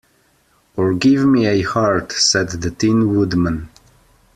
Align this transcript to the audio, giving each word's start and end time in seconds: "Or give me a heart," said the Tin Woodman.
"Or 0.77 0.95
give 0.95 1.27
me 1.27 1.45
a 1.45 1.61
heart," 1.61 2.11
said 2.13 2.49
the 2.49 2.71
Tin 2.71 3.15
Woodman. 3.15 3.69